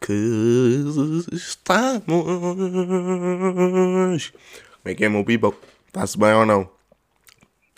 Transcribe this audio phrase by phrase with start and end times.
[0.00, 0.84] que
[1.32, 2.06] estamos?
[4.82, 5.54] Como é que é, meu people?
[5.86, 6.70] Está-se bem ou não?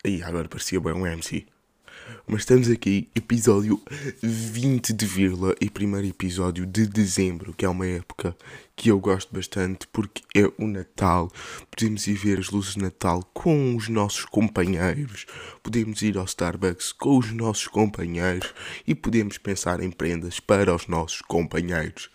[0.04, 1.46] Ih, agora parecia bem um MC.
[2.29, 3.80] Mas estamos aqui, episódio
[4.20, 8.36] 20 de vírgula e primeiro episódio de dezembro, que é uma época
[8.75, 11.30] que eu gosto bastante porque é o Natal.
[11.70, 15.25] Podemos ir ver as luzes de Natal com os nossos companheiros,
[15.62, 18.53] podemos ir ao Starbucks com os nossos companheiros
[18.84, 22.11] e podemos pensar em prendas para os nossos companheiros.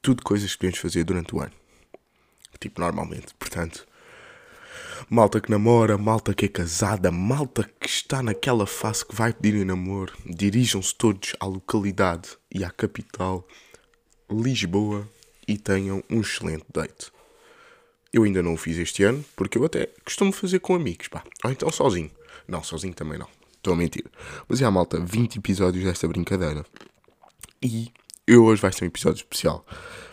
[0.00, 1.52] Tudo coisas que podemos fazer durante o ano.
[2.58, 3.34] Tipo, normalmente.
[3.38, 3.86] Portanto,
[5.08, 9.56] malta que namora, malta que é casada, malta que está naquela fase que vai pedir
[9.56, 13.46] em namoro, dirijam-se todos à localidade e à capital,
[14.30, 15.08] Lisboa,
[15.46, 17.12] e tenham um excelente date.
[18.12, 21.22] Eu ainda não o fiz este ano, porque eu até costumo fazer com amigos, pá.
[21.44, 22.10] Ou então sozinho.
[22.46, 23.28] Não, sozinho também não.
[23.56, 24.04] Estou a mentir.
[24.48, 26.64] Mas é, malta, 20 episódios desta brincadeira.
[27.62, 27.90] E
[28.26, 29.66] eu hoje vai ser um episódio especial.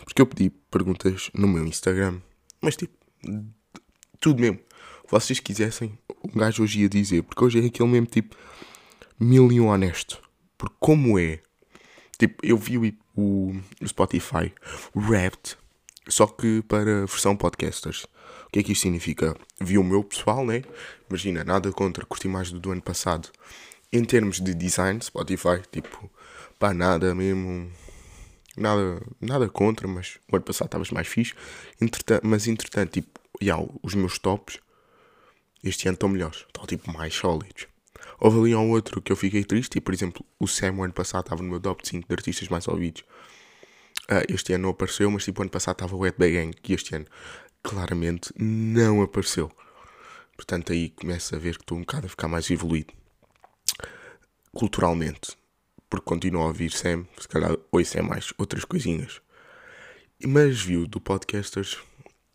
[0.04, 2.20] Porque eu pedi perguntas no meu Instagram.
[2.60, 2.94] Mas tipo,
[4.18, 4.58] tudo mesmo.
[5.12, 7.22] Vocês quisessem, um gajo hoje ia dizer.
[7.22, 8.34] Porque hoje é aquele mesmo tipo,
[9.20, 10.18] mil um honesto.
[10.56, 11.40] Porque como é,
[12.18, 14.50] tipo, eu vi o, o, o Spotify
[14.96, 15.58] Wrapped,
[16.08, 18.04] só que para versão podcasters.
[18.46, 19.36] O que é que isto significa?
[19.60, 20.62] Vi o meu pessoal, né?
[21.10, 23.28] Imagina, nada contra, curti mais do, do ano passado.
[23.92, 26.10] Em termos de design, Spotify, tipo,
[26.58, 27.70] pá, nada mesmo.
[28.56, 31.34] Nada, nada contra, mas o ano passado estavas mais fixe.
[31.78, 34.58] Entretanto, mas entretanto, tipo, yeah, os meus tops
[35.62, 37.66] este ano estão melhores, estão tipo mais sólidos.
[38.18, 40.92] Houve ali um outro que eu fiquei triste, e por exemplo, o Sam o ano
[40.92, 43.02] passado estava no meu top 5 de artistas mais ouvidos.
[44.10, 46.94] Uh, este ano não apareceu, mas tipo, ano passado estava o Wet Gang, que este
[46.94, 47.06] ano
[47.62, 49.50] claramente não apareceu.
[50.36, 52.92] Portanto, aí começa a ver que estou um bocado a ficar mais evoluído.
[54.52, 55.36] Culturalmente.
[55.88, 59.20] Porque continuo a ouvir Sam, se calhar é mais outras coisinhas.
[60.24, 61.78] Mas viu do podcasters,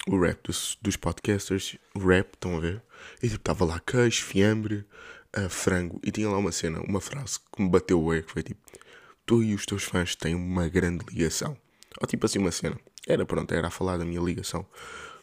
[0.07, 2.81] o rap dos, dos podcasters, rap, estão a ver?
[3.22, 4.85] E tipo, estava lá queijo, fiambre,
[5.38, 8.44] uh, frango, e tinha lá uma cena, uma frase que me bateu o que foi
[8.44, 8.59] tipo:
[9.25, 11.57] Tu e os teus fãs têm uma grande ligação.
[12.00, 12.79] Ou tipo assim, uma cena.
[13.07, 14.66] Era pronto, era a falar da minha ligação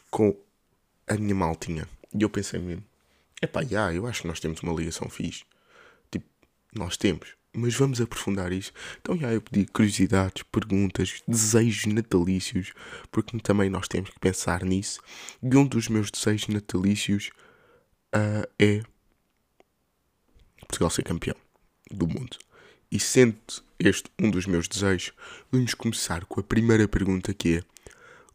[0.09, 0.35] com
[1.07, 1.87] a minha maltinha.
[2.13, 2.83] E eu pensei mesmo:
[3.41, 5.43] Epá, já, eu acho que nós temos uma ligação fixe.
[6.11, 6.25] Tipo,
[6.73, 7.35] nós temos.
[7.55, 8.73] Mas vamos aprofundar isso.
[8.99, 12.73] Então, já, eu pedi curiosidades, perguntas, desejos natalícios,
[13.09, 14.99] porque também nós temos que pensar nisso.
[15.41, 17.31] E um dos meus desejos natalícios
[18.13, 18.81] uh, é
[20.67, 21.35] Portugal ser campeão
[21.89, 22.37] do mundo.
[22.91, 23.37] E sendo
[23.79, 25.13] este um dos meus desejos,
[25.51, 27.63] vamos começar com a primeira pergunta que é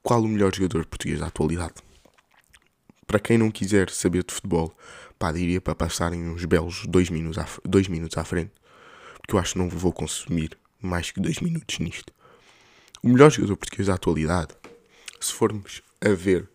[0.03, 1.75] qual o melhor jogador português da atualidade?
[3.07, 4.75] Para quem não quiser saber de futebol,
[5.19, 8.53] pá, diria para passarem uns belos dois minutos à, dois minutos à frente,
[9.31, 12.13] porque eu acho que não vou consumir mais que dois minutos nisto.
[13.01, 14.57] O melhor jogador português da atualidade,
[15.21, 16.51] se formos a ver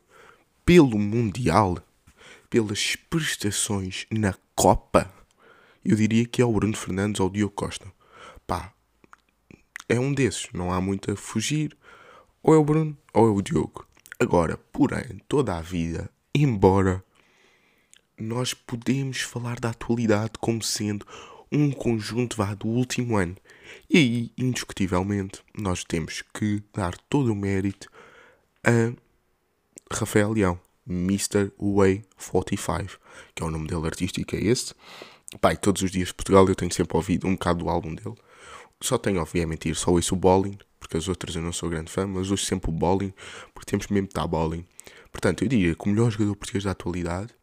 [0.65, 1.77] pelo Mundial,
[2.49, 5.09] pelas prestações na Copa,
[5.85, 7.87] eu diria que é o Bruno Fernandes ou o Diogo Costa.
[8.45, 8.73] Pá,
[9.87, 11.77] é um desses, não há muito a fugir.
[12.43, 13.87] Ou é o Bruno ou é o Diogo.
[14.19, 17.01] Agora, porém, toda a vida, embora
[18.19, 21.05] nós podemos falar da atualidade como sendo
[21.55, 23.35] um conjunto vá do último ano.
[23.89, 27.89] E aí, indiscutivelmente, nós temos que dar todo o mérito
[28.63, 28.93] a
[29.91, 31.51] Rafael Leão, Mr.
[31.59, 32.99] Way 45,
[33.33, 34.73] que é o nome dele artístico, é esse.
[35.39, 38.15] Pai, todos os dias de Portugal eu tenho sempre ouvido um bocado do álbum dele.
[38.81, 42.05] Só tenho, obviamente, só ouço o Bowling, porque as outras eu não sou grande fã,
[42.05, 43.13] mas ouço sempre o Bowling,
[43.53, 44.65] porque temos mesmo de estar Bowling.
[45.11, 47.33] Portanto, eu diria que o melhor jogador português da atualidade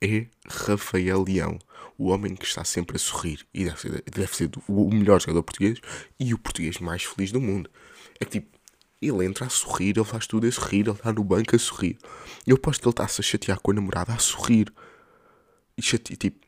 [0.00, 1.58] é Rafael Leão,
[1.98, 5.42] o homem que está sempre a sorrir e deve ser, deve ser o melhor jogador
[5.42, 5.78] português
[6.18, 7.70] e o português mais feliz do mundo.
[8.20, 8.58] É que tipo,
[9.00, 11.98] ele entra a sorrir, ele faz tudo a sorrir, ele está no banco a sorrir.
[12.46, 14.72] Eu aposto que ele está-se a chatear com a namorada a sorrir.
[15.76, 16.46] E tipo,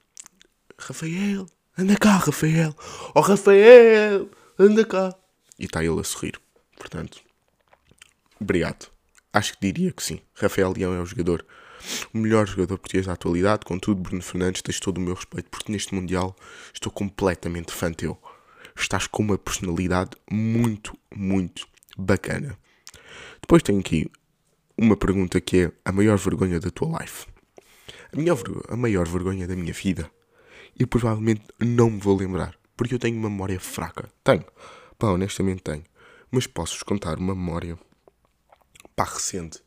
[0.78, 1.46] Rafael,
[1.76, 2.74] anda cá, Rafael.
[3.14, 5.14] Oh, Rafael, anda cá.
[5.58, 6.38] E está ele a sorrir.
[6.76, 7.20] Portanto,
[8.40, 8.90] obrigado.
[9.32, 10.20] Acho que diria que sim.
[10.34, 11.44] Rafael Leão é o jogador,
[12.12, 13.64] o melhor jogador português da atualidade.
[13.64, 16.36] Contudo, Bruno Fernandes, tens todo o meu respeito, porque neste Mundial
[16.72, 18.18] estou completamente fã teu.
[18.76, 22.58] Estás com uma personalidade muito, muito bacana.
[23.40, 24.10] Depois tenho aqui
[24.76, 27.26] uma pergunta que é a maior vergonha da tua life.
[28.12, 28.34] A, minha,
[28.68, 30.10] a maior vergonha da minha vida.
[30.78, 32.54] E provavelmente não me vou lembrar.
[32.76, 34.10] Porque eu tenho uma memória fraca.
[34.22, 34.44] Tenho.
[34.98, 35.84] Pá, honestamente tenho.
[36.30, 37.78] Mas posso-vos contar uma memória
[38.94, 39.62] pá, recente.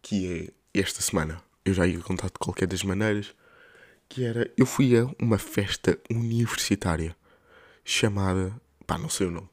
[0.00, 1.42] Que é esta semana.
[1.64, 3.34] Eu já ia contar de qualquer das maneiras.
[4.08, 4.50] Que era.
[4.56, 7.16] Eu fui a uma festa universitária
[7.84, 8.54] chamada.
[8.86, 9.48] pá, não sei o nome.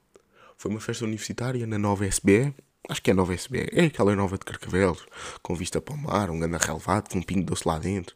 [0.57, 2.53] Foi uma festa universitária na nova SBE.
[2.89, 3.69] Acho que é a nova SBE.
[3.71, 5.05] É aquela nova de Carcavelos.
[5.41, 8.15] Com vista para o mar, um grande relevado, com um pingo doce lá dentro.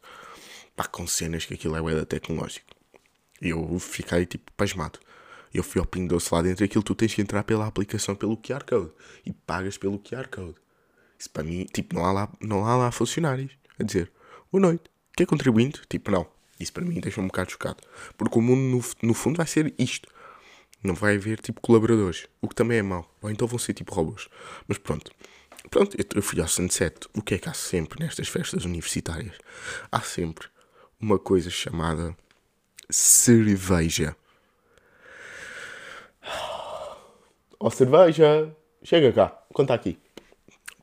[0.75, 2.67] Pá, com cenas que aquilo é o tecnológico.
[3.41, 4.99] E eu fiquei tipo pasmado.
[5.53, 8.37] Eu fui ao pingo doce lá dentro aquilo tu tens que entrar pela aplicação, pelo
[8.37, 8.91] QR Code.
[9.25, 10.55] E pagas pelo QR Code.
[11.19, 13.51] Isso para mim, tipo, não há lá, não há lá funcionários.
[13.79, 14.11] A dizer,
[14.51, 14.83] boa noite,
[15.15, 15.81] quer contribuinte?
[15.89, 16.27] Tipo, não.
[16.59, 17.77] Isso para mim deixa-me um bocado chocado.
[18.17, 18.61] Porque o mundo,
[19.01, 20.09] no, no fundo, vai ser isto.
[20.83, 22.27] Não vai haver, tipo, colaboradores.
[22.41, 23.11] O que também é mau.
[23.21, 24.27] Ou então vão ser, tipo, robôs.
[24.67, 25.11] Mas pronto.
[25.69, 27.07] Pronto, eu fui ao Sunset.
[27.13, 29.35] O que é que há sempre nestas festas universitárias?
[29.91, 30.47] Há sempre
[30.99, 32.15] uma coisa chamada
[32.89, 34.15] cerveja.
[37.59, 38.55] Ó oh, cerveja!
[38.83, 39.99] Chega cá, conta aqui.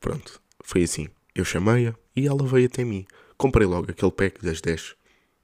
[0.04, 1.08] Pronto, foi assim.
[1.34, 3.06] Eu chamei-a e ela veio até mim.
[3.38, 4.94] Comprei logo aquele pack das 10.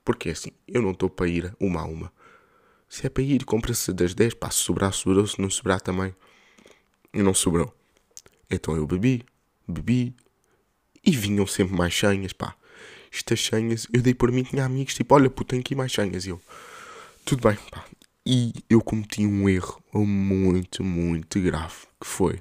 [0.04, 2.12] Porque é assim, eu não estou para ir uma a uma.
[2.86, 4.34] Se é para ir, compra-se das 10.
[4.34, 5.26] Pá, se sobrar, sobrou.
[5.26, 6.14] Se não sobrar também.
[7.14, 7.74] E não sobrou.
[8.50, 9.24] Então eu bebi,
[9.66, 10.14] bebi.
[11.02, 12.54] E vinham sempre mais senhas, pá.
[13.10, 16.26] Estas senhas, eu dei por mim, tinha amigos tipo, olha, puto, tenho aqui mais senhas.
[16.26, 16.40] E eu,
[17.24, 17.82] tudo bem, pá.
[18.26, 21.86] E eu cometi um erro muito, muito grave.
[21.98, 22.38] Que foi,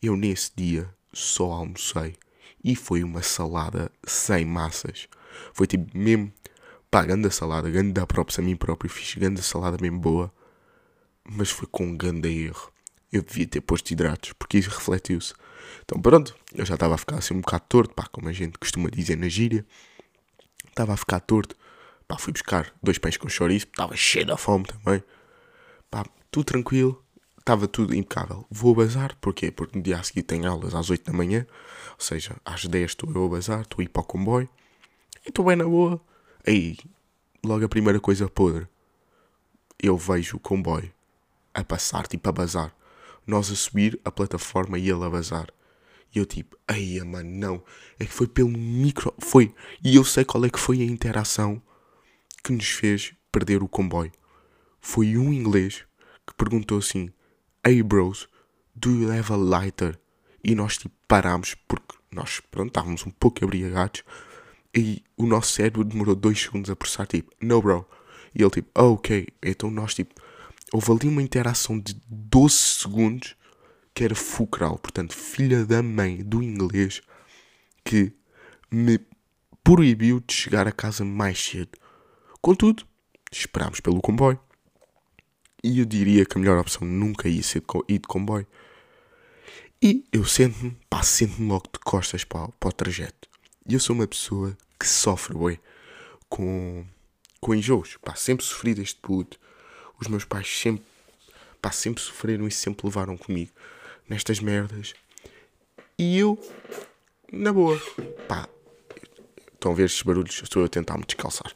[0.00, 2.16] eu nesse dia só almocei.
[2.62, 5.08] E foi uma salada sem massas.
[5.52, 6.32] Foi tipo mesmo,
[6.90, 8.90] pá, grande salada, grande da própria a mim próprio.
[8.90, 10.32] Fiz grande salada mesmo boa.
[11.24, 12.72] Mas foi com um grande erro.
[13.12, 15.34] Eu devia ter posto hidratos, porque isso refletiu-se.
[15.84, 18.58] Então pronto, eu já estava a ficar assim um bocado torto, pá, como a gente
[18.58, 19.64] costuma dizer na gíria.
[20.68, 21.56] Estava a ficar torto.
[22.06, 25.02] Pá, fui buscar dois pães com chouriço, estava cheio da fome também.
[25.90, 27.02] Pá, tudo tranquilo,
[27.48, 28.44] estava tudo impecável.
[28.50, 29.50] Vou bazar, porquê?
[29.50, 31.46] Porque no dia a seguir tenho aulas às 8 da manhã,
[31.92, 34.48] ou seja, às 10 estou eu a bazar, estou a ir para o comboio,
[35.24, 35.98] e estou bem na boa.
[36.46, 36.76] Aí,
[37.42, 38.68] logo a primeira coisa podre,
[39.82, 40.92] eu vejo o comboio
[41.54, 42.74] a passar, tipo a bazar.
[43.26, 45.48] Nós a subir a plataforma e ele a bazar.
[46.14, 47.64] E eu tipo, ai mano, não.
[47.98, 49.14] É que foi pelo micro.
[49.18, 49.54] Foi.
[49.82, 51.62] E eu sei qual é que foi a interação
[52.44, 54.12] que nos fez perder o comboio.
[54.80, 55.84] Foi um inglês
[56.26, 57.10] que perguntou assim:
[57.66, 58.28] Hey bros,
[58.74, 59.98] do you have a lighter?
[60.44, 64.04] E nós tipo parámos porque nós pronto, estávamos um pouco abriagados
[64.74, 67.84] e o nosso cérebro demorou dois segundos a processar tipo, no bro.
[68.32, 69.26] E ele tipo, oh, ok.
[69.42, 70.14] Então nós tipo,
[70.72, 73.36] houve ali uma interação de 12 segundos
[73.92, 74.78] que era fulcral.
[74.78, 77.02] Portanto, filha da mãe do inglês
[77.84, 78.12] que
[78.70, 79.00] me
[79.64, 81.76] proibiu de chegar a casa mais cedo.
[82.40, 82.86] Contudo,
[83.32, 84.38] esperámos pelo comboio.
[85.62, 88.46] E eu diria que a melhor opção nunca ia ser ir de comboio.
[89.82, 93.28] E eu sento-me, pá, sento-me logo de costas para, para o trajeto.
[93.68, 95.58] E eu sou uma pessoa que sofre, ué,
[96.28, 96.84] com,
[97.40, 97.96] com enjoos.
[98.04, 99.38] Pá, sempre sofri deste puto.
[100.00, 100.84] Os meus pais sempre,
[101.60, 103.50] pá, sempre sofreram e sempre levaram comigo
[104.08, 104.94] nestas merdas.
[105.98, 106.38] E eu,
[107.32, 107.80] na boa,
[108.28, 108.48] pá,
[109.52, 110.40] estão a ver estes barulhos?
[110.42, 111.52] Estou a tentar me descalçar.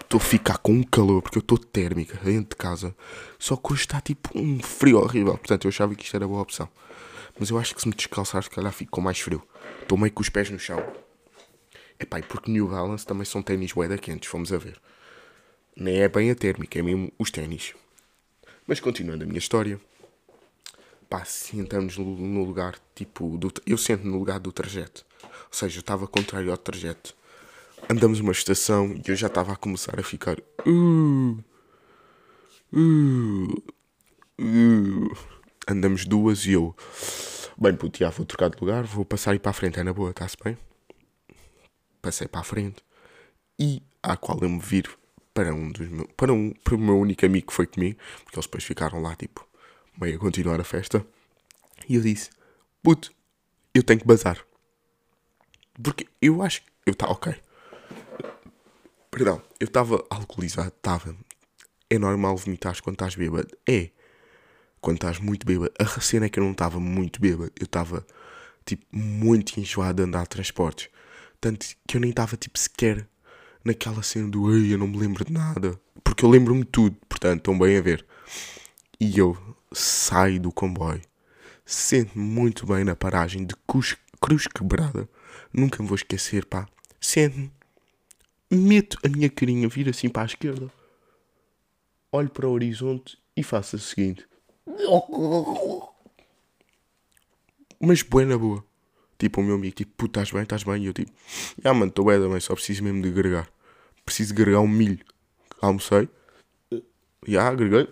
[0.00, 2.94] Estou a ficar com um calor porque eu estou térmica dentro de casa.
[3.38, 5.36] Só que hoje está tipo um frio horrível.
[5.36, 6.68] Portanto, eu achava que isto era boa opção.
[7.38, 9.42] Mas eu acho que se me descalçar, se calhar fico com mais frio.
[9.80, 10.82] Estou meio com os pés no chão.
[11.98, 14.80] Epá, e porque New Balance também são ténis bué quentes, fomos a ver.
[15.76, 17.74] Nem é bem a térmica, é mesmo os ténis.
[18.66, 19.80] Mas continuando a minha história
[21.12, 25.04] pá, sentamos no lugar, tipo, do, eu sento no lugar do trajeto.
[25.22, 27.14] Ou seja, eu estava contrário ao trajeto.
[27.88, 30.38] Andamos uma estação e eu já estava a começar a ficar.
[30.66, 31.38] Uh,
[32.72, 33.62] uh,
[34.40, 35.16] uh.
[35.68, 36.74] Andamos duas e eu.
[37.56, 39.92] Bem, puto, já vou trocar de lugar, vou passar aí para a frente, é na
[39.92, 40.56] boa, está-se bem?
[42.00, 42.82] Passei para a frente
[43.58, 44.98] e à qual eu me viro
[45.34, 46.08] para um dos meus.
[46.16, 49.14] Para, um, para o meu único amigo que foi comigo, porque eles depois ficaram lá,
[49.14, 49.46] tipo,
[50.00, 51.06] meio a continuar a festa.
[51.88, 52.30] E eu disse:
[52.82, 53.12] Puto,
[53.74, 54.38] eu tenho que bazar.
[55.80, 57.12] Porque eu acho que eu estava.
[57.12, 57.34] Ok.
[59.12, 60.72] Perdão, eu estava alcoolizado.
[60.74, 61.14] Estava.
[61.90, 63.46] É normal vomitar quando estás bêbado.
[63.68, 63.90] É.
[64.80, 65.70] Quando estás muito bêbado.
[65.78, 67.52] A cena é que eu não estava muito bêbado.
[67.60, 68.06] Eu estava,
[68.64, 70.88] tipo, muito enjoado a andar de transportes.
[71.38, 73.06] Tanto que eu nem estava, tipo, sequer
[73.62, 75.78] naquela cena do Ei, eu não me lembro de nada.
[76.02, 76.96] Porque eu lembro-me de tudo.
[77.06, 78.06] Portanto, estão bem a ver.
[78.98, 79.36] E eu
[79.74, 81.02] saio do comboio.
[81.66, 85.06] Sento-me muito bem na paragem de Cruz, Cruz Quebrada.
[85.52, 86.66] Nunca me vou esquecer, pá.
[86.98, 87.52] Sento-me,
[88.56, 90.70] meto a minha carinha, vira assim para a esquerda,
[92.10, 94.26] olho para o horizonte e faço o seguinte.
[97.80, 98.64] Mas boa na boa.
[99.18, 100.82] Tipo, o meu amigo, tipo, puto, estás bem, estás bem?
[100.82, 101.12] E eu tipo,
[101.64, 103.48] ah, mano, estou bem também, só preciso mesmo de agregar.
[104.04, 105.04] Preciso agregar um milho.
[105.60, 106.08] Almocei.
[107.26, 107.88] Já, agreguei.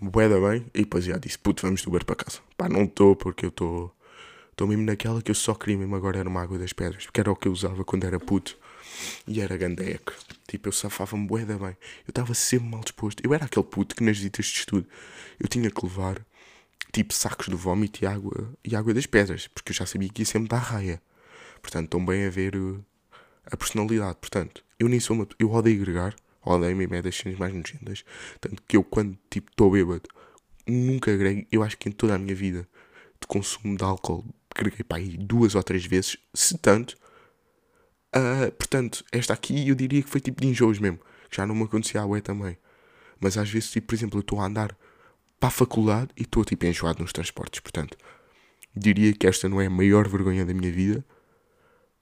[0.00, 2.40] Boeda bem, e depois já disse, puto, vamos do Uber para casa.
[2.56, 3.94] Pá, não estou porque eu estou.
[4.54, 7.18] Estou mesmo naquela que eu só queria mesmo agora era uma água das pedras, porque
[7.18, 8.56] era o que eu usava quando era puto.
[9.26, 10.14] E era gandeca.
[10.46, 11.76] Tipo, eu safava-me boeda bem.
[12.06, 13.20] Eu estava sempre mal disposto.
[13.24, 14.86] Eu era aquele puto que nas visitas de estudo
[15.40, 16.24] eu tinha que levar
[16.92, 20.22] tipo sacos de vómito e água, e água das pedras, porque eu já sabia que
[20.22, 21.02] ia sempre dar raia.
[21.60, 22.80] Portanto, tão bem a ver uh,
[23.46, 24.18] a personalidade.
[24.20, 25.26] Portanto, eu nem sou uma.
[25.36, 28.04] Eu odeio agregar, odeio mesmo é das cenas mais nojentas.
[28.40, 30.08] Tanto que eu, quando tipo estou bêbado,
[30.64, 31.44] nunca agrego.
[31.50, 32.68] Eu acho que em toda a minha vida
[33.20, 34.24] de consumo de álcool,
[34.60, 36.96] agreguei para aí duas ou três vezes, se tanto.
[38.14, 40.98] Uh, portanto, esta aqui eu diria que foi tipo de enjoos mesmo.
[41.28, 42.56] Que já não me acontecia a ué também.
[43.20, 44.76] Mas às vezes, tipo, por exemplo, eu estou a andar
[45.40, 47.60] para a faculdade e estou tipo enjoado nos transportes.
[47.60, 47.96] Portanto,
[48.74, 51.04] diria que esta não é a maior vergonha da minha vida,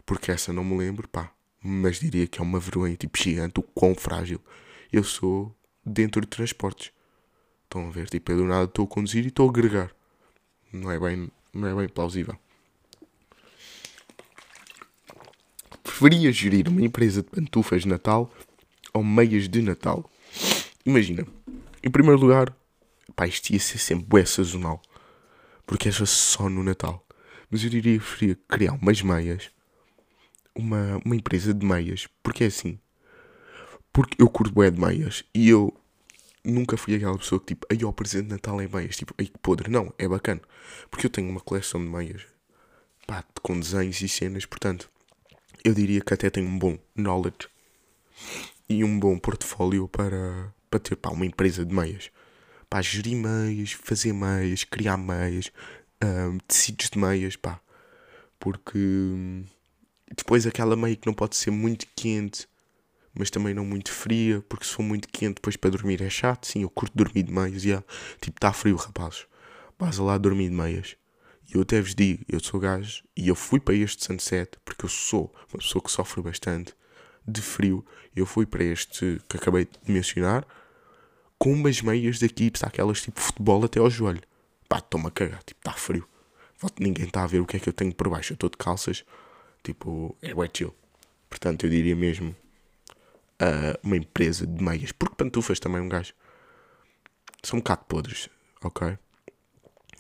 [0.04, 1.32] porque essa não me lembro, pá.
[1.62, 4.40] Mas diria que é uma vergonha tipo gigante, o quão frágil
[4.92, 6.92] eu sou dentro de transportes.
[7.64, 8.08] Estão a ver?
[8.08, 9.94] Tipo, eu do nada estou a conduzir e estou a agregar.
[10.72, 12.36] Não é bem, não é bem plausível.
[15.82, 18.32] Preferia gerir uma empresa de pantufas de Natal
[18.92, 20.08] ou meias de Natal?
[20.84, 21.26] Imagina,
[21.82, 22.54] em primeiro lugar,
[23.14, 24.80] pá, isto ia ser sempre bué sazonal.
[25.66, 27.04] Porque era só no Natal.
[27.50, 29.50] Mas eu diria que preferia criar umas meias.
[30.54, 32.08] Uma, uma empresa de meias.
[32.22, 32.78] Porque é assim.
[33.92, 35.22] Porque eu curto bué de meias.
[35.34, 35.72] E eu
[36.44, 38.96] nunca fui aquela pessoa que tipo, aí o presente de Natal é meias.
[38.96, 39.70] Tipo, aí que podre.
[39.70, 40.40] Não, é bacana.
[40.90, 42.22] Porque eu tenho uma coleção de meias.
[43.06, 44.46] Pá, com desenhos e cenas.
[44.46, 44.90] Portanto,
[45.64, 47.48] eu diria que até tenho um bom knowledge.
[48.68, 52.10] E um bom portfólio para, para ter pá, uma empresa de meias
[52.72, 55.52] pá, gerir meias, fazer meias, criar meias,
[56.02, 57.60] um, tecidos de meias, pá.
[58.40, 59.44] Porque hum,
[60.16, 62.48] depois aquela meia que não pode ser muito quente,
[63.14, 66.46] mas também não muito fria, porque se for muito quente depois para dormir é chato.
[66.46, 67.84] Sim, eu curto dormir de meias, yeah.
[68.20, 69.26] tipo, está frio, rapazes.
[69.78, 70.96] Vais lá dormir de meias.
[71.48, 74.84] E eu até vos digo, eu sou gajo e eu fui para este sunset porque
[74.84, 76.74] eu sou uma pessoa que sofre bastante
[77.26, 77.84] de frio.
[78.16, 80.46] Eu fui para este que acabei de mencionar
[81.38, 84.22] com umas meias daqui, está aquelas tipo futebol até ao joelho.
[84.68, 86.08] Pá, estou-me a cagar, tipo, está frio.
[86.78, 88.32] Ninguém está a ver o que é que eu tenho por baixo.
[88.32, 89.04] Eu estou de calças,
[89.62, 90.74] tipo, é wet chill.
[91.28, 92.34] Portanto, eu diria mesmo
[93.42, 94.92] uh, uma empresa de meias.
[94.92, 96.14] Porque pantufas também um gajo.
[97.42, 98.28] São um bocado podres,
[98.62, 98.96] ok?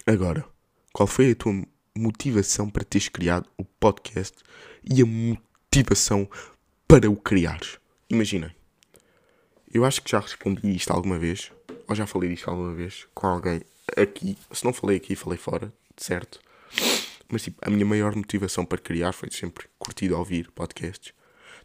[0.06, 0.44] Agora,
[0.92, 1.62] qual foi a tua
[1.96, 4.38] motivação para teres criado o podcast
[4.84, 6.28] e a motivação
[6.86, 7.78] para o criares?
[8.08, 8.54] Imaginem
[9.72, 11.50] eu acho que já respondi isto alguma vez,
[11.88, 13.62] ou já falei disto alguma vez com alguém
[13.96, 14.36] aqui.
[14.50, 16.38] Se não falei aqui, falei fora, certo?
[17.30, 21.14] Mas tipo, a minha maior motivação para criar foi sempre curtir ouvir podcasts.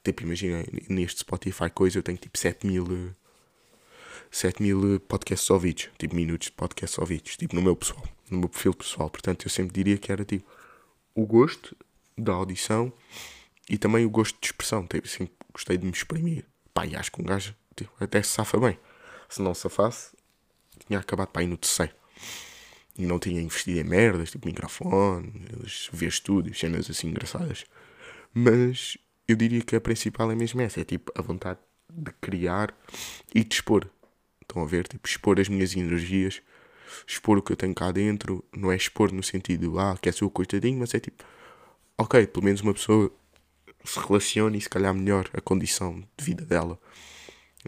[0.04, 3.14] Tipo, imagina, neste Spotify coisa eu tenho tipo 7 mil,
[4.32, 8.50] 7 mil podcasts ouvidos, tipo minutos de podcasts ouvidos, tipo no meu pessoal, no meu
[8.50, 9.10] perfil pessoal.
[9.10, 10.50] Portanto, eu sempre diria que era tipo
[11.14, 11.76] o gosto
[12.18, 12.92] da audição
[13.70, 14.86] e também o gosto de expressão.
[14.88, 16.46] Tipo, assim, gostei de me exprimir.
[16.74, 18.80] Pá, e acho que um gajo tipo, até se safa bem.
[19.30, 20.16] Se não safasse,
[20.86, 21.94] tinha acabado para ir no terceiro.
[22.98, 25.32] E não tinha investido em merdas, tipo microfone,
[25.92, 27.66] ver estúdios, cenas assim engraçadas.
[28.34, 28.98] Mas
[29.28, 31.60] eu diria que a principal é mesmo essa: é tipo a vontade
[31.92, 32.74] de criar
[33.34, 33.90] e de expor.
[34.42, 34.88] Estão a ver?
[34.88, 36.42] Tipo, expor as minhas energias,
[37.06, 38.44] expor o que eu tenho cá dentro.
[38.56, 41.24] Não é expor no sentido, ah, quer ser o coitadinho, mas é tipo,
[41.98, 43.12] ok, pelo menos uma pessoa
[43.84, 46.80] se relacione e se calhar melhor a condição de vida dela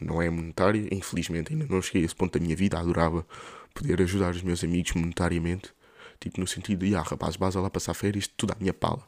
[0.02, 3.26] não é monetária, infelizmente ainda não cheguei a esse ponto da minha vida, adorava
[3.74, 5.72] poder ajudar os meus amigos monetariamente,
[6.20, 9.08] tipo no sentido de, ah rapaz, vais lá passar férias, tudo à minha pala.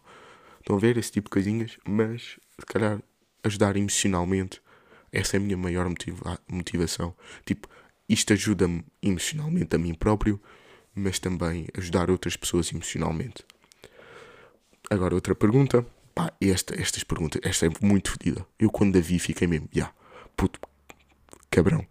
[0.61, 3.01] Estão a ver esse tipo de coisinhas, mas se calhar
[3.43, 4.61] ajudar emocionalmente,
[5.11, 7.15] essa é a minha maior motiva motivação.
[7.43, 7.67] Tipo,
[8.07, 10.39] isto ajuda-me emocionalmente a mim próprio,
[10.93, 13.43] mas também ajudar outras pessoas emocionalmente.
[14.89, 15.85] Agora, outra pergunta.
[16.13, 18.45] Pá, esta, estas perguntas, esta é muito fodida.
[18.59, 19.95] Eu quando a vi fiquei mesmo, já, yeah,
[20.35, 20.59] puto,
[21.49, 21.87] Cabrão.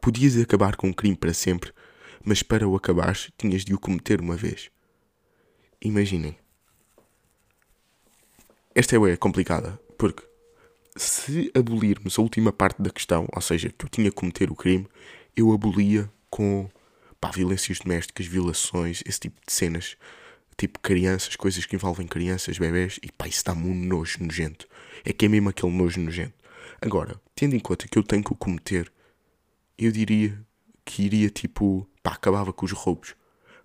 [0.00, 1.72] Podias acabar com um crime para sempre,
[2.24, 4.70] mas para o acabares tinhas de o cometer uma vez.
[5.80, 6.41] Imaginem.
[8.74, 10.22] Esta é complicada, porque
[10.96, 14.56] se abolirmos a última parte da questão, ou seja, que eu tinha que cometer o
[14.56, 14.88] crime,
[15.36, 16.70] eu abolia com
[17.20, 19.96] pá, violências domésticas, violações, esse tipo de cenas,
[20.56, 24.66] tipo crianças, coisas que envolvem crianças, bebés, e pá, isso dá-me um nojo nojento.
[25.04, 26.34] É que é mesmo aquele nojo nojento.
[26.80, 28.90] Agora, tendo em conta que eu tenho que o cometer,
[29.76, 30.38] eu diria
[30.82, 33.14] que iria tipo, pá, acabava com os roubos.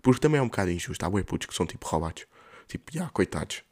[0.02, 1.06] Porque também é um bocado injusto.
[1.06, 2.26] Há bué putos que são tipo roubados.
[2.68, 3.64] Tipo, já, coitados.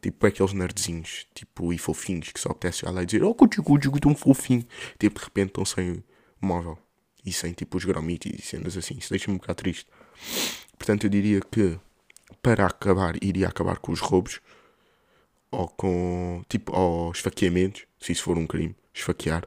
[0.00, 3.90] Tipo, aqueles nerdzinhos, tipo, e fofinhos que só apetece lá e dizer, oh, cuti, cuti,
[4.00, 4.66] tão fofinho.
[4.98, 6.02] Tipo, de repente estão sem
[6.40, 6.78] móvel.
[7.24, 8.96] E sem tipo os gromites e cenas assim.
[8.98, 9.86] Isso deixa-me um bocado triste.
[10.78, 11.78] Portanto, eu diria que
[12.42, 14.40] para acabar, iria acabar com os roubos
[15.50, 19.46] ou com tipo ou esfaqueamentos, se isso for um crime, esfaquear.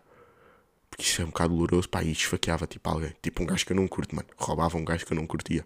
[0.90, 3.72] Porque isso é um bocado doloroso, pá, e esfaqueava tipo alguém, tipo um gajo que
[3.72, 4.28] eu não curto, mano.
[4.38, 5.66] Roubava um gajo que eu não curtia.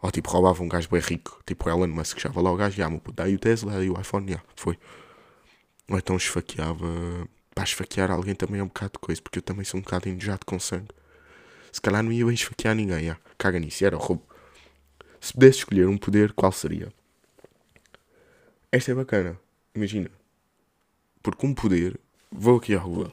[0.00, 2.88] Ou tipo, roubava um gajo bem rico, tipo Elon Musk, chegava lá o gajo, já,
[2.88, 4.78] meu puto, o Tesla, daí o iPhone, já, foi.
[5.90, 6.86] Ou então esfaqueava.
[7.54, 10.08] Pá, esfaquear alguém também é um bocado de coisa, porque eu também sou um bocado
[10.08, 10.88] enojado com sangue.
[11.72, 13.18] Se calhar não ia bem esfaquear ninguém, já.
[13.36, 14.22] caga nisso, era roubo.
[15.20, 16.92] Se pudesse escolher um poder, qual seria?
[18.70, 19.38] Esta é bacana,
[19.74, 20.10] imagina.
[21.22, 21.98] Porque um poder,
[22.30, 23.12] vou aqui ao Google.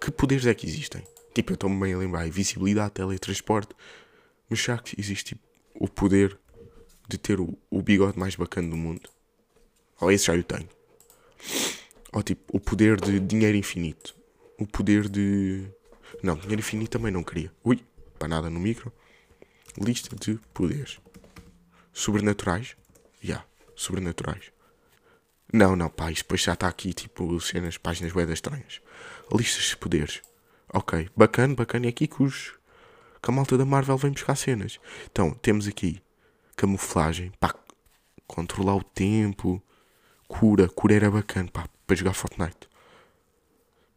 [0.00, 1.02] Que poderes é que existem?
[1.34, 3.74] Tipo, eu estou-me bem a lembrar, invisibilidade, teletransporte.
[4.48, 5.49] Mas já que existe tipo,
[5.80, 6.38] o poder
[7.08, 9.08] de ter o, o bigode mais bacana do mundo?
[10.00, 10.68] Ou esse já eu tenho.
[12.12, 14.14] Ou tipo, o poder de dinheiro infinito.
[14.58, 15.66] O poder de.
[16.22, 17.50] Não, dinheiro infinito também não queria.
[17.64, 17.82] Ui,
[18.18, 18.92] para nada no micro.
[19.80, 21.00] Lista de poderes.
[21.92, 22.76] Sobrenaturais?
[23.22, 24.52] Já, yeah, sobrenaturais.
[25.52, 28.80] Não, não, pá, isto depois já está aqui, tipo, cenas, páginas web estranhas.
[29.32, 30.22] Listas de poderes.
[30.72, 31.86] Ok, bacana, bacana.
[31.86, 32.52] É aqui que os.
[33.22, 34.78] Que a malta da Marvel vem buscar cenas.
[35.10, 36.02] Então, temos aqui
[36.56, 37.54] camuflagem, pá,
[38.26, 39.62] controlar o tempo,
[40.28, 42.68] cura, cura era bacana, pá, para jogar Fortnite.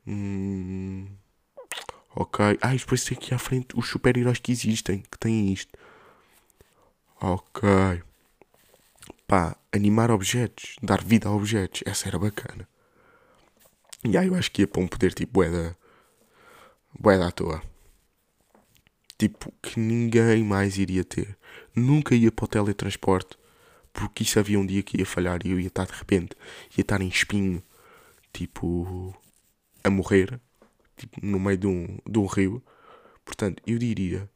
[0.07, 1.07] Hum,
[2.15, 2.57] ok.
[2.61, 5.77] Ah, depois tem aqui à frente os super-heróis que existem, que têm isto.
[7.21, 8.01] Ok.
[9.27, 12.67] Pá, animar objetos, dar vida a objetos, essa era bacana.
[14.03, 15.77] E aí eu acho que ia para um poder tipo boeda.
[16.99, 17.72] boeda à toa.
[19.23, 21.37] Tipo, que ninguém mais iria ter.
[21.73, 23.37] Nunca ia para o teletransporte.
[23.93, 26.35] Porque isso havia um dia que ia falhar e eu ia estar de repente.
[26.77, 27.63] ia estar em espinho.
[28.33, 29.15] Tipo.
[29.81, 30.37] a morrer.
[30.97, 32.61] Tipo, no meio de um, de um rio.
[33.23, 34.29] Portanto, eu diria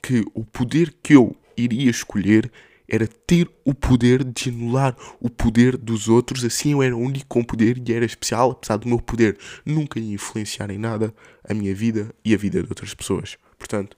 [0.00, 2.52] que o poder que eu iria escolher
[2.88, 6.44] era ter o poder de anular o poder dos outros.
[6.44, 10.14] Assim eu era único com poder e era especial, apesar do meu poder nunca ia
[10.14, 13.36] influenciar em nada a minha vida e a vida de outras pessoas.
[13.58, 13.97] Portanto,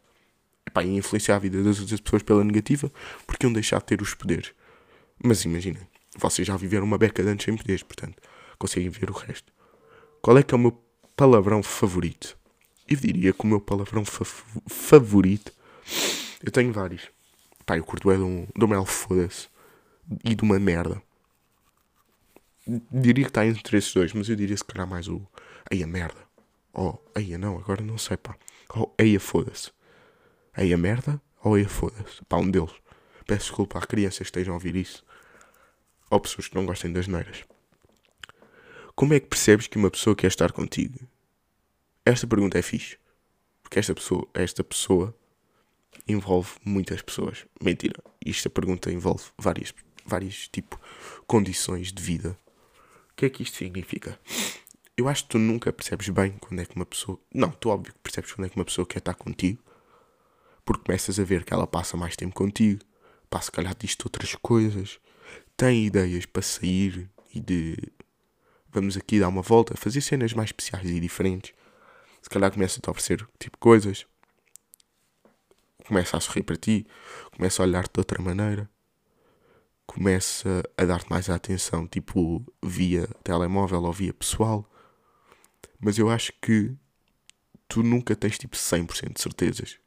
[0.70, 2.90] epá, ia influenciar a vida das outras pessoas pela negativa
[3.26, 4.52] porque iam deixar de ter os poderes.
[5.22, 8.16] Mas imaginem, vocês já viveram uma beca de antes sem poderes, portanto,
[8.58, 9.52] conseguem ver o resto.
[10.22, 10.72] Qual é que é o meu
[11.16, 12.38] palavrão favorito?
[12.88, 14.24] Eu diria que o meu palavrão fa
[14.66, 15.52] favorito.
[16.42, 17.08] Eu tenho vários.
[17.64, 19.48] Pá, eu curto é de um, de um mel foda-se.
[20.24, 21.00] E de uma merda.
[22.90, 25.22] Diria que está entre esses dois, mas eu diria se calhar mais o.
[25.70, 26.20] Aí a merda.
[26.74, 28.36] Oh, aí não, agora não sei, pá.
[28.74, 29.70] Ou aí a foda-se.
[30.52, 32.24] Aí a merda ou aí a foda-se.
[32.28, 32.72] Pá, um deles.
[33.26, 35.04] Peço desculpa às crianças que estejam a ouvir isso.
[36.10, 37.44] Ou pessoas que não gostem das neiras.
[38.94, 40.98] Como é que percebes que uma pessoa quer estar contigo?
[42.04, 42.98] Esta pergunta é fixe.
[43.62, 45.14] Porque esta pessoa, esta pessoa
[46.06, 47.46] envolve muitas pessoas.
[47.62, 48.02] Mentira.
[48.24, 49.72] Esta pergunta envolve várias,
[50.04, 50.80] várias tipo,
[51.26, 52.36] condições de vida.
[53.12, 54.18] O que é que isto significa?
[54.96, 57.18] Eu acho que tu nunca percebes bem quando é que uma pessoa.
[57.32, 59.62] Não, tu óbvio que percebes quando é que uma pessoa quer estar contigo.
[60.70, 62.80] Porque começas a ver que ela passa mais tempo contigo.
[63.28, 65.00] Passa, se calhar, disto outras coisas.
[65.56, 67.76] Tem ideias para sair e de.
[68.68, 71.52] Vamos aqui dar uma volta, fazer cenas mais especiais e diferentes.
[72.22, 74.06] Se calhar começa-te a oferecer tipo coisas
[75.88, 76.86] começa a sorrir para ti,
[77.36, 78.70] começa a olhar-te de outra maneira,
[79.84, 84.64] começa a dar-te mais atenção, tipo via telemóvel ou via pessoal.
[85.80, 86.72] Mas eu acho que
[87.66, 89.80] tu nunca tens tipo 100% de certezas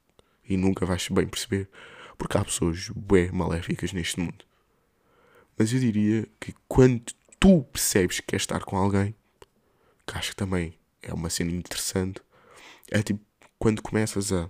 [0.47, 1.69] e nunca vais bem perceber,
[2.17, 4.45] porque há pessoas bué maléficas neste mundo.
[5.57, 9.15] Mas eu diria que quando tu percebes que queres estar com alguém,
[10.05, 12.21] que acho que também é uma cena interessante,
[12.91, 13.21] é tipo
[13.59, 14.49] quando começas a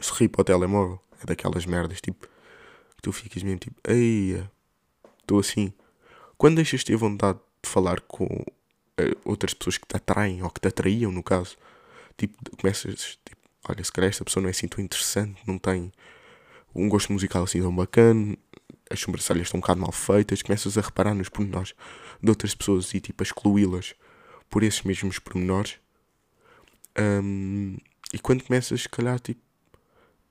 [0.00, 1.00] sorrir para o telemóvel.
[1.22, 2.26] É daquelas merdas, tipo,
[2.96, 4.50] que tu ficas mesmo tipo, eia,
[5.20, 5.72] estou assim.
[6.36, 10.50] Quando deixas de ter vontade de falar com uh, outras pessoas que te atraem ou
[10.50, 11.56] que te atraíam, no caso,
[12.16, 15.92] tipo, começas, tipo, olha, se calhar esta pessoa não é assim tão interessante, não tem
[16.74, 18.36] um gosto musical assim tão bacana,
[18.90, 21.74] as sobrancelhas estão um bocado mal feitas, começas a reparar nos pormenores
[22.22, 23.94] de outras pessoas e tipo a excluí-las
[24.50, 25.78] por esses mesmos pormenores.
[26.98, 27.76] Um,
[28.12, 29.40] e quando começas, se calhar, tipo,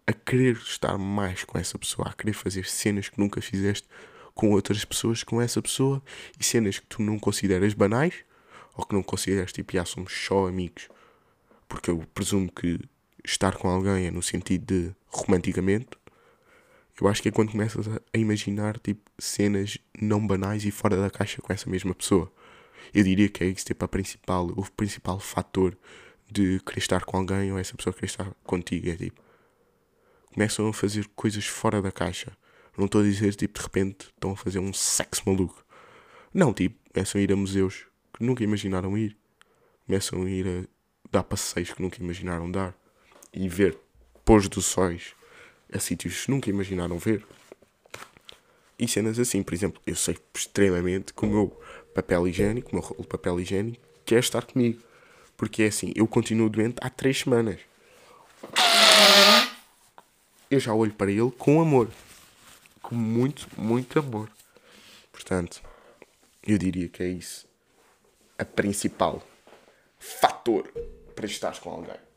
[0.06, 3.88] a querer estar mais com essa pessoa, a querer fazer cenas que nunca fizeste
[4.36, 6.02] com outras pessoas com essa pessoa
[6.40, 8.24] e cenas que tu não consideras banais
[8.76, 10.88] ou que não consideras tipo, já somos só amigos.
[11.68, 12.80] Porque eu presumo que
[13.24, 15.90] estar com alguém é no sentido de romanticamente.
[17.00, 21.10] Eu acho que é quando começas a imaginar tipo, cenas não banais e fora da
[21.10, 22.32] caixa com essa mesma pessoa.
[22.94, 25.78] Eu diria que é isso tipo, a principal, o principal fator
[26.32, 28.90] de querer estar com alguém ou essa pessoa querer estar contigo.
[28.90, 29.22] É tipo,
[30.34, 32.32] começam a fazer coisas fora da caixa.
[32.78, 35.66] Não estou a dizer, tipo, de repente estão a fazer um sexo maluco.
[36.34, 39.18] Não, tipo, começam a ir a museus que nunca imaginaram ir.
[39.86, 40.68] Começam a ir a
[41.12, 42.76] dar passeios que nunca imaginaram dar.
[43.34, 43.78] E ver
[44.26, 45.16] pôs do sóis
[45.74, 47.26] a sítios que nunca imaginaram ver.
[48.78, 51.62] E cenas assim, por exemplo, eu sei extremamente que o meu
[51.94, 54.82] papel higiênico, o meu rolo de papel higiênico, quer estar comigo.
[55.38, 57.60] Porque é assim, eu continuo doente há três semanas.
[60.50, 61.90] Eu já olho para ele com amor.
[62.82, 64.30] Com muito, muito amor.
[65.12, 65.62] Portanto,
[66.46, 67.48] eu diria que é isso.
[68.38, 69.26] A principal
[70.00, 70.68] fator
[71.16, 72.11] para estar com alguém.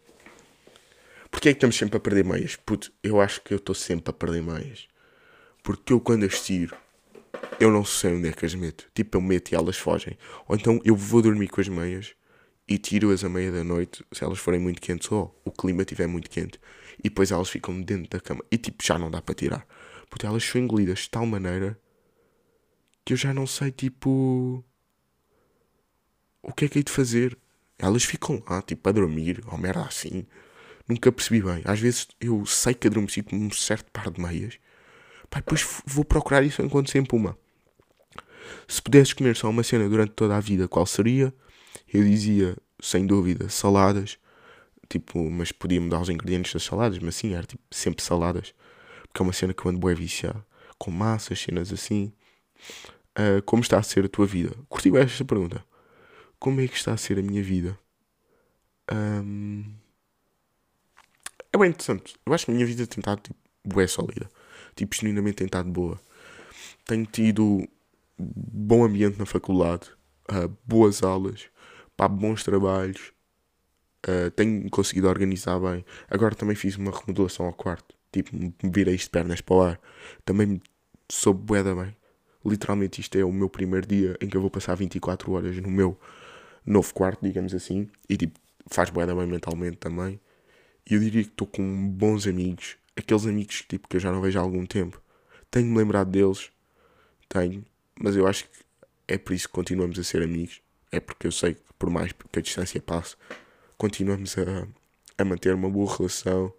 [1.35, 2.55] Porquê é que estamos sempre a perder meias?
[2.55, 4.87] Puto, eu acho que eu estou sempre a perder meias.
[5.64, 6.77] Porque eu quando as tiro,
[7.59, 8.88] eu não sei onde é que as meto.
[8.94, 10.16] Tipo, eu meto e elas fogem.
[10.47, 12.14] Ou então eu vou dormir com as meias
[12.68, 16.07] e tiro-as à meia da noite se elas forem muito quentes ou o clima estiver
[16.07, 16.61] muito quente.
[17.01, 18.42] E depois elas ficam dentro da cama.
[18.49, 19.66] E tipo, já não dá para tirar.
[20.09, 21.77] Porque elas são engolidas de tal maneira
[23.05, 24.64] que eu já não sei, tipo.
[26.40, 27.37] O que é que hei de fazer?
[27.77, 30.25] Elas ficam lá, tipo, a dormir, ou merda assim.
[30.88, 31.62] Nunca percebi bem.
[31.64, 34.59] Às vezes eu sei que adormeci com um certo par de meias.
[35.31, 37.38] Pá, depois vou procurar isso enquanto sempre uma.
[38.68, 41.35] Se pudesses comer só uma cena durante toda a vida, qual seria?
[41.92, 44.18] Eu dizia, sem dúvida, saladas.
[44.88, 48.55] Tipo, mas podia mudar os ingredientes das saladas, mas sim, era tipo sempre saladas.
[49.09, 50.44] Porque é uma cena que eu ando bem viciado.
[50.79, 52.12] Com massas, cenas assim.
[53.18, 54.55] Uh, como está a ser a tua vida?
[54.68, 55.64] Curti esta pergunta.
[56.38, 57.79] Como é que está a ser a minha vida?
[58.92, 59.64] Um
[61.55, 62.17] é bem interessante.
[62.27, 64.29] Eu acho que a minha vida tem estado tipo, sólida.
[64.75, 66.01] Tipo, genuinamente tem estado boa.
[66.85, 67.67] Tenho tido
[68.19, 69.88] bom ambiente na faculdade,
[70.31, 71.47] uh, boas aulas,
[71.97, 73.12] pá, bons trabalhos.
[74.05, 75.85] Uh, tenho conseguido organizar bem.
[76.11, 77.95] Agora também fiz uma remodelação ao quarto.
[78.11, 79.81] Tipo, me virei de pernas para o ar.
[80.25, 80.61] Também
[81.09, 81.97] soube bué da bem.
[82.45, 85.71] Literalmente isto é o meu primeiro dia em que eu vou passar 24 horas no
[85.71, 85.99] meu
[86.67, 87.88] novo quarto, digamos assim.
[88.09, 90.21] E tipo, faz bué da bem mentalmente também.
[90.88, 94.20] E eu diria que estou com bons amigos, aqueles amigos tipo, que eu já não
[94.20, 95.01] vejo há algum tempo.
[95.51, 96.51] Tenho-me lembrado deles,
[97.29, 97.64] tenho,
[97.99, 98.64] mas eu acho que
[99.09, 100.61] é por isso que continuamos a ser amigos.
[100.90, 103.16] É porque eu sei que, por mais que a distância passe,
[103.77, 104.66] continuamos a,
[105.18, 106.53] a manter uma boa relação.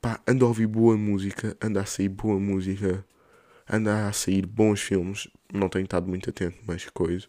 [0.00, 3.04] Pá, ando a ouvir boa música, ando a sair boa música,
[3.70, 5.28] ando a sair bons filmes.
[5.52, 7.26] Não tenho estado muito atento, mas coisa.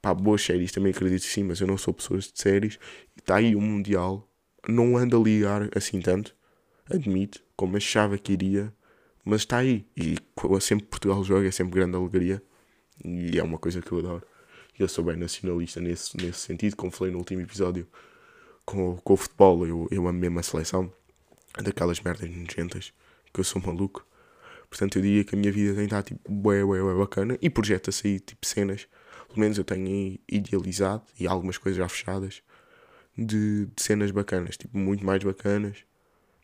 [0.00, 2.78] Pá, boas séries também acredito sim, mas eu não sou pessoa de séries.
[3.16, 4.28] Está aí o Mundial
[4.68, 6.34] não anda a ligar assim tanto,
[6.90, 8.72] admito, como achava que iria,
[9.24, 9.86] mas está aí.
[9.96, 10.16] E
[10.60, 12.42] sempre Portugal joga, é sempre grande alegria.
[13.04, 14.22] E é uma coisa que eu adoro.
[14.78, 17.86] Eu sou bem nacionalista nesse, nesse sentido, como falei no último episódio
[18.64, 20.92] com, com o futebol, eu, eu amo mesmo a seleção,
[21.62, 22.92] daquelas merdas nojentas,
[23.32, 24.06] que eu sou maluco.
[24.68, 27.48] Portanto, eu diria que a minha vida tem estado tipo, bué, bué, bué bacana e
[27.48, 28.88] projeta-se aí tipo cenas.
[29.28, 32.42] Pelo menos eu tenho idealizado e algumas coisas já fechadas
[33.16, 35.78] de, de cenas bacanas, tipo, muito mais bacanas,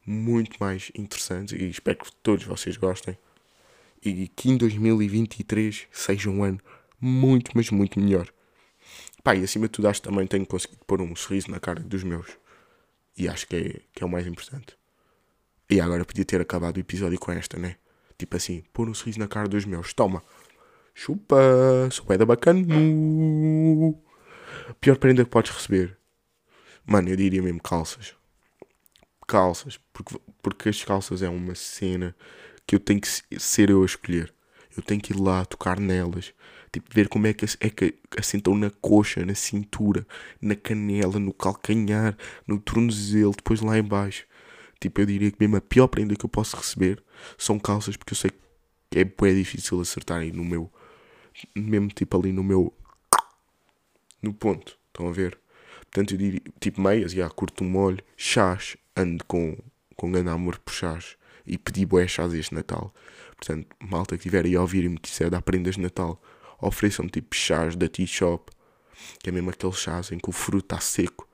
[0.06, 3.16] muito mais interessantes e espero que todos vocês gostem
[4.02, 6.60] e que em 2023 seja um ano
[7.00, 8.28] muito, mas muito melhor.
[9.22, 11.80] Pá, e acima de tudo acho que também tenho conseguido pôr um sorriso na cara
[11.80, 12.26] dos meus.
[13.16, 14.76] E acho que é, que é o mais importante.
[15.68, 17.76] E agora podia ter acabado o episódio com esta, né?
[18.16, 19.92] Tipo assim, pôr um sorriso na cara dos meus.
[19.92, 20.22] Toma!
[20.94, 21.36] Chupa!
[21.90, 22.60] Sou da bacana!
[24.80, 25.99] Pior prenda que podes receber.
[26.90, 28.16] Mano, eu diria mesmo calças.
[29.28, 29.78] Calças.
[29.92, 32.16] Porque, porque as calças é uma cena
[32.66, 34.34] que eu tenho que ser eu a escolher.
[34.76, 36.34] Eu tenho que ir lá tocar nelas.
[36.72, 40.04] Tipo, ver como é que, é que assentam na coxa, na cintura,
[40.42, 44.26] na canela, no calcanhar, no tornozelo, depois lá embaixo.
[44.80, 47.00] Tipo, eu diria que mesmo a pior prenda que eu posso receber
[47.38, 48.32] são calças, porque eu sei
[48.90, 50.68] que é bem difícil acertar aí no meu.
[51.54, 52.74] Mesmo tipo ali no meu.
[54.20, 54.76] No ponto.
[54.88, 55.38] Estão a ver?
[55.90, 59.56] Portanto, eu diria, tipo meias, já, curto um molho, chás, ando com,
[59.96, 62.94] com grande amor por chás e pedi boé chás este Natal.
[63.36, 66.20] Portanto, malta que estiver aí a ouvir e me quiser dar prendas de Natal,
[66.60, 68.52] ofereçam-me tipo chás da tea shop,
[69.18, 71.28] que é mesmo aquele chás em que o fruto está seco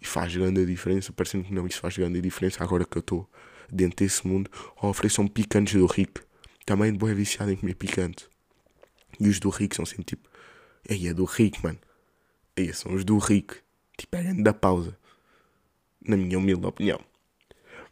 [0.00, 1.12] e faz grande diferença.
[1.12, 3.28] Parecendo que não, isso faz grande diferença agora que eu estou
[3.70, 4.50] dentro desse mundo.
[4.76, 6.22] Ou ofereçam picantes do Rico,
[6.64, 8.26] também de boé viciado em comer picante.
[9.20, 10.28] E os do Rico são sempre tipo,
[10.88, 11.78] aí é do Rico, mano.
[12.56, 13.56] Aí são os do Rico.
[13.98, 14.96] Tipo, é da pausa.
[16.00, 17.00] Na minha humilde opinião.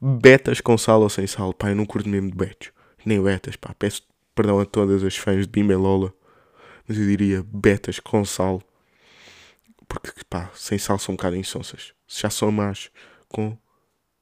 [0.01, 2.71] Betas com sal ou sem sal, pá, eu não curto mesmo de betos.
[3.05, 3.75] Nem betas, pá.
[3.79, 4.03] Peço
[4.35, 6.15] perdão a todas as fãs de Bimba Lola.
[6.87, 8.63] Mas eu diria betas com sal.
[9.89, 11.93] porque pá, sem sal são um bocado insonsas.
[12.07, 12.91] Se já são más
[13.29, 13.59] com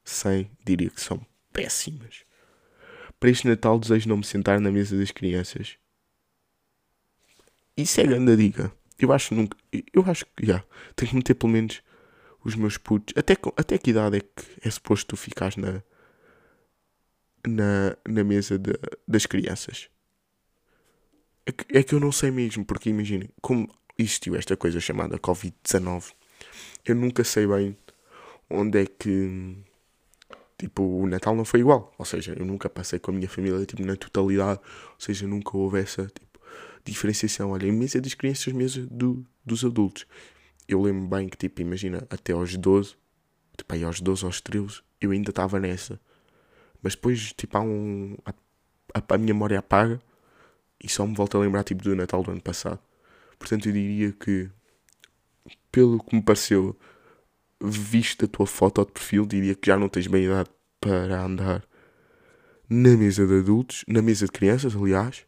[0.05, 2.25] 100, diria que são péssimas.
[3.21, 5.77] Para este Natal desejo não me sentar na mesa das crianças.
[7.77, 8.73] Isso é grande dica.
[8.99, 9.57] Eu acho nunca.
[9.93, 10.65] Eu acho que já.
[10.95, 11.83] Tenho que meter pelo menos
[12.45, 13.15] os meus putos.
[13.17, 15.83] Até, até que idade é que é suposto tu ficares na.
[17.47, 18.73] Na, na mesa de,
[19.07, 19.91] das crianças?
[21.45, 25.19] É que, é que eu não sei mesmo, porque imaginem, como existiu esta coisa chamada
[25.19, 26.15] Covid-19,
[26.87, 27.77] eu nunca sei bem
[28.49, 29.63] onde é que
[30.59, 31.93] tipo, o Natal não foi igual.
[31.99, 34.61] Ou seja, eu nunca passei com a minha família tipo, na totalidade.
[34.93, 36.34] Ou seja, nunca houve essa tipo,
[36.85, 37.51] diferenciação.
[37.51, 40.07] Olha, imensa das crianças mesmo do, dos adultos.
[40.69, 42.95] Eu lembro bem que, tipo, imagina, até aos 12,
[43.57, 46.01] tipo, aí aos 12, aos 13, eu ainda estava nessa.
[46.83, 48.17] Mas depois, tipo, há um.
[48.25, 48.35] A,
[48.95, 50.01] a, a minha memória apaga
[50.83, 52.79] e só me volto a lembrar, tipo, do Natal do ano passado.
[53.39, 54.51] Portanto, eu diria que,
[55.73, 56.79] pelo que me pareceu,
[57.63, 61.67] visto a tua foto de perfil, diria que já não tens bem idade para andar
[62.69, 65.27] na mesa de adultos, na mesa de crianças, aliás.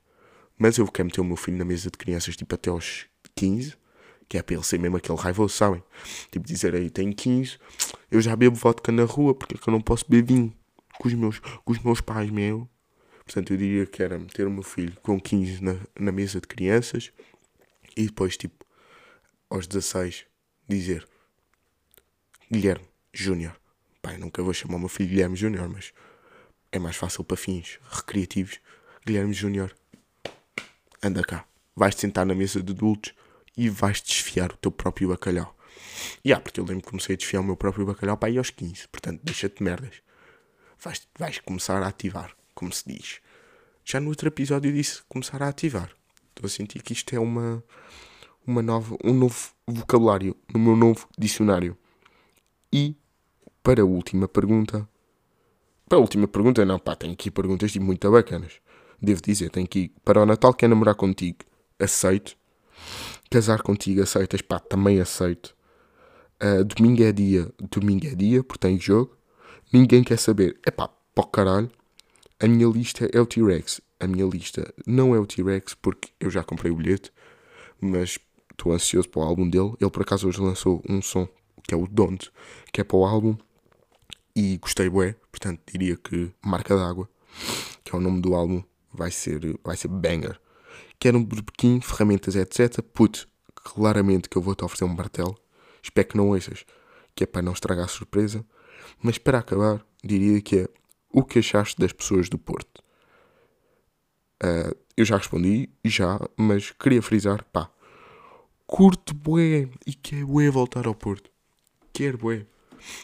[0.59, 3.75] Mas eu quero meter o meu filho na mesa de crianças, tipo, até aos 15,
[4.29, 5.83] que é para ele ser mesmo aquele raivoso, sabem?
[6.31, 7.59] Tipo, dizer aí, tenho 15,
[8.11, 10.57] eu já bebo vodka na rua, porque é que eu não posso beber vinho
[10.99, 12.69] com os meus, com os meus pais, meu?
[13.25, 16.47] Portanto, eu diria que era meter o meu filho com 15 na, na mesa de
[16.47, 17.12] crianças
[17.97, 18.64] e depois, tipo,
[19.51, 20.25] aos 16,
[20.69, 21.07] dizer
[22.51, 23.59] Guilherme Júnior.
[24.01, 25.92] Pai, nunca vou chamar o meu filho Guilherme Júnior, mas
[26.71, 28.61] é mais fácil para fins recreativos.
[29.05, 29.75] Guilherme Júnior,
[31.07, 31.45] anda cá.
[31.75, 33.12] Vais-te sentar na mesa de adultos
[33.57, 35.57] e vais desfiar o teu próprio bacalhau.
[36.25, 38.38] E yeah, porque eu lembro que comecei a desfiar o meu próprio bacalhau para aí
[38.38, 38.88] aos 15.
[38.88, 40.03] Portanto, deixa-te merdas.
[40.79, 43.21] Vais, vais começar a ativar, como se diz.
[43.85, 45.90] Já no outro episódio disse começar a ativar.
[46.31, 47.62] Estou a sentir que isto é uma,
[48.47, 51.77] uma nova, um novo vocabulário no meu novo dicionário.
[52.73, 52.95] E
[53.62, 54.88] para a última pergunta.
[55.88, 58.61] Para a última pergunta, não, pá, tenho aqui perguntas tipo, muito bacanas.
[59.01, 59.93] Devo dizer, tenho aqui.
[60.05, 61.39] Para o Natal, quer namorar contigo?
[61.79, 62.37] Aceito.
[63.31, 64.41] Casar contigo, aceitas?
[64.43, 65.55] Pá, também aceito.
[66.43, 67.51] Uh, domingo é dia.
[67.71, 69.17] Domingo é dia, porque tem jogo.
[69.73, 70.59] Ninguém quer saber.
[70.67, 71.71] É pá, o caralho.
[72.39, 73.81] A minha lista é o T-Rex.
[73.99, 77.11] A minha lista não é o T-Rex porque eu já comprei o bilhete,
[77.81, 78.19] mas
[78.51, 79.73] estou ansioso para o álbum dele.
[79.81, 81.27] Ele por acaso hoje lançou um som
[81.67, 82.31] que é o Don't,
[82.73, 83.37] que é para o álbum,
[84.35, 87.09] e gostei bué, portanto diria que Marca d'Água,
[87.83, 88.63] que é o nome do álbum,
[88.97, 90.41] vai ser, vai ser banger.
[90.99, 92.81] Quero um burbequim, ferramentas, etc.
[92.83, 95.39] Puto, claramente que eu vou-te oferecer um martelo,
[95.83, 96.65] espero que não ouças,
[97.15, 98.45] que é para não estragar a surpresa,
[99.03, 100.69] mas para acabar, diria que é
[101.11, 102.83] o que achaste das pessoas do Porto.
[104.43, 107.71] Uh, eu já respondi, já, mas queria frisar, pá,
[108.67, 111.31] curto bué e quer bué voltar ao Porto
[111.97, 112.45] quero, bué,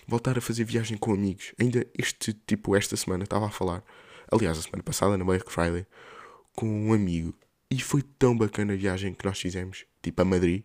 [0.07, 1.55] voltar a fazer viagem com amigos.
[1.59, 3.83] Ainda este, tipo, esta semana estava a falar,
[4.32, 5.86] aliás, a semana passada, na Black Friday,
[6.54, 7.34] com um amigo.
[7.70, 10.64] E foi tão bacana a viagem que nós fizemos, tipo, a Madrid.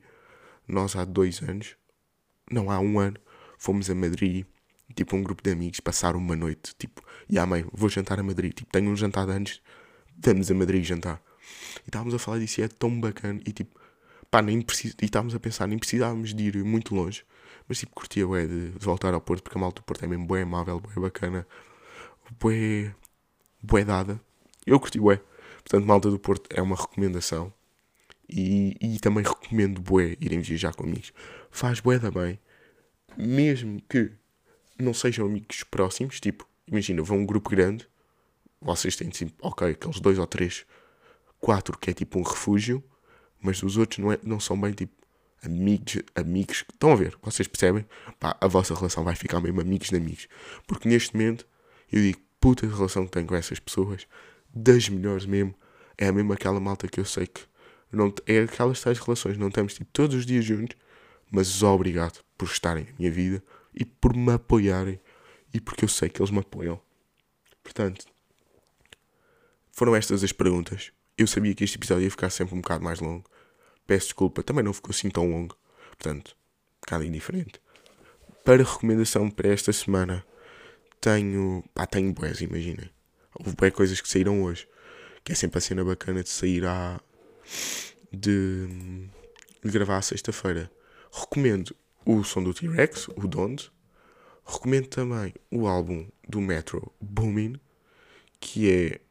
[0.67, 1.75] Nós há dois anos,
[2.51, 3.17] não, há um ano,
[3.57, 4.45] fomos a Madrid,
[4.95, 8.23] tipo, um grupo de amigos, passar uma noite, tipo, e ah, mãe, vou jantar a
[8.23, 8.53] Madrid.
[8.53, 9.61] Tipo, tenho um jantar de antes,
[10.17, 11.21] vamos a Madrid jantar.
[11.85, 13.39] E estávamos a falar disso e é tão bacana.
[13.45, 13.79] E tipo,
[14.29, 14.95] pá, nem precis...
[15.01, 17.23] e estávamos a pensar, nem precisávamos de ir muito longe.
[17.67, 20.25] Mas tipo, curtia bué de, voltar ao Porto, porque a malta do Porto é mesmo
[20.25, 21.47] bué amável, bué bacana,
[22.39, 22.93] bué,
[23.61, 24.19] bué dada.
[24.65, 25.21] Eu curti bué.
[25.57, 27.53] Portanto, malta do Porto é uma recomendação.
[28.29, 31.13] E, e também recomendo bué irem viajar com amigos.
[31.49, 32.39] Faz bué da bem.
[33.17, 34.11] Mesmo que
[34.77, 37.87] não sejam amigos próximos, tipo, imagina, vão um grupo grande,
[38.61, 40.65] vocês têm tipo, ok, aqueles dois ou três,
[41.39, 42.83] quatro que é tipo um refúgio,
[43.41, 44.93] mas os outros não, é, não são bem tipo
[45.43, 46.65] amigos, amigos.
[46.71, 47.17] Estão a ver?
[47.21, 47.85] Vocês percebem?
[48.19, 50.27] Pá, a vossa relação vai ficar mesmo amigos de amigos.
[50.65, 51.47] Porque neste momento,
[51.91, 54.07] eu digo, puta relação que tenho com essas pessoas,
[54.53, 55.53] das melhores mesmo.
[55.97, 57.41] É mesmo aquela malta que eu sei que
[57.91, 60.77] não, é aquelas tais relações, não estamos tipo, todos os dias juntos,
[61.31, 64.99] mas obrigado por estarem na minha vida e por me apoiarem
[65.53, 66.79] e porque eu sei que eles me apoiam.
[67.63, 68.05] Portanto,
[69.71, 70.91] foram estas as perguntas.
[71.17, 73.27] Eu sabia que este episódio ia ficar sempre um bocado mais longo
[73.87, 75.57] Peço desculpa, também não ficou assim tão longo.
[75.87, 76.35] Portanto,
[76.75, 77.61] um bocado indiferente.
[78.43, 80.25] Para recomendação para esta semana,
[81.07, 81.63] tenho.
[81.73, 82.89] Pá, tenho boés, imaginem.
[83.33, 84.67] Houve bem coisas que saíram hoje.
[85.23, 86.99] Que é sempre a cena bacana de sair à.
[88.11, 88.67] de,
[89.63, 90.69] de gravar à sexta-feira.
[91.11, 93.71] Recomendo o som do T-Rex, o Don't.
[94.45, 97.59] Recomendo também o álbum do Metro Boomin,
[98.39, 99.01] que é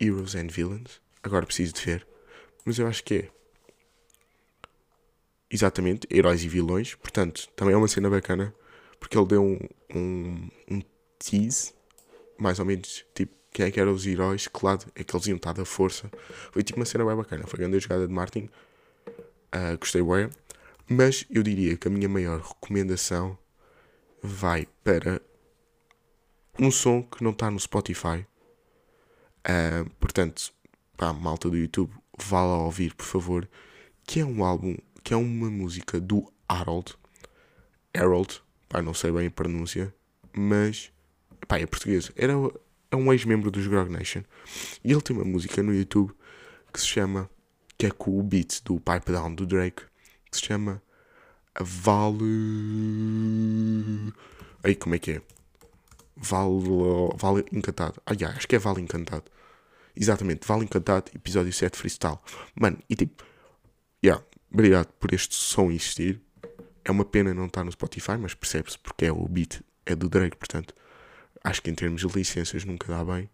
[0.00, 1.00] Heroes and Villains.
[1.22, 2.06] Agora preciso de ver.
[2.64, 3.30] Mas eu acho que é.
[5.50, 6.94] exatamente, heróis e vilões.
[6.94, 8.54] Portanto, também é uma cena bacana,
[9.02, 9.58] porque ele deu um,
[9.92, 10.82] um, um
[11.18, 11.74] tease,
[12.38, 15.26] mais ou menos, tipo, quem é que eram os heróis, que lado é que eles
[15.26, 16.08] iam estar da força.
[16.52, 18.48] Foi tipo uma cena bem bacana, foi grande a jogada de Martin,
[19.08, 20.30] uh, gostei bem.
[20.88, 23.36] Mas eu diria que a minha maior recomendação
[24.22, 25.20] vai para
[26.56, 28.24] um som que não está no Spotify.
[29.40, 30.52] Uh, portanto,
[30.96, 33.48] pá, malta do YouTube, vá lá ouvir, por favor.
[34.06, 36.94] Que é um álbum, que é uma música do Harold.
[37.92, 38.40] Harold,
[38.72, 39.94] pá, não sei bem a pronúncia,
[40.32, 40.90] mas
[41.46, 42.10] pá, é português.
[42.16, 42.32] Era,
[42.90, 44.22] é um ex-membro dos Grog Nation.
[44.82, 46.12] E ele tem uma música no YouTube
[46.72, 47.28] que se chama,
[47.76, 49.82] que é com o beat do Pipe Down do Drake,
[50.30, 50.82] que se chama
[51.60, 52.24] Vale.
[54.64, 55.22] Aí como é que é?
[56.16, 56.60] Vale,
[57.16, 58.00] vale Encantado.
[58.06, 59.24] Ah, yeah, acho que é Vale Encantado.
[59.94, 62.18] Exatamente, Vale Encantado, episódio 7 freestyle.
[62.58, 63.22] Mano, e tipo,
[64.02, 66.22] yeah, obrigado por este som existir.
[66.84, 70.08] É uma pena não estar no Spotify, mas percebe-se porque é o beat é do
[70.08, 70.74] Drake, portanto,
[71.42, 73.28] acho que em termos de licenças nunca dá bem.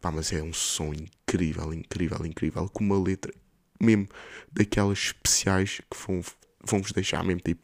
[0.00, 3.32] Pá, mas é um som incrível, incrível, incrível, com uma letra
[3.80, 4.08] mesmo
[4.52, 6.22] daquelas especiais que vão,
[6.64, 7.62] vão vos deixar mesmo tipo,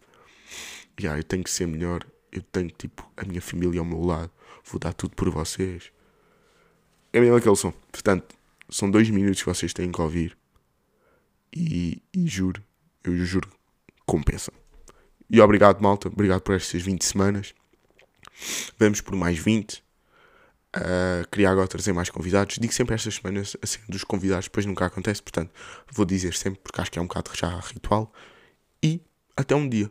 [1.01, 4.31] yeah, eu tenho que ser melhor, eu tenho tipo a minha família ao meu lado,
[4.65, 5.93] vou dar tudo por vocês.
[7.13, 7.73] É mesmo aquele som.
[7.93, 8.35] Portanto,
[8.69, 10.37] são dois minutos que vocês têm que ouvir.
[11.57, 12.63] E, e juro,
[13.05, 13.49] eu juro,
[14.05, 14.53] compensa.
[15.31, 16.09] E obrigado, malta.
[16.09, 17.55] Obrigado por estas 20 semanas.
[18.79, 19.75] Vamos por mais 20.
[19.75, 19.81] Uh,
[20.75, 22.57] ah, queria agora trazer mais convidados.
[22.59, 25.23] Digo sempre estas semanas assim dos convidados, depois nunca acontece.
[25.23, 25.53] Portanto,
[25.91, 28.13] vou dizer sempre, porque acho que é um bocado já ritual.
[28.83, 29.01] E
[29.37, 29.91] até um dia.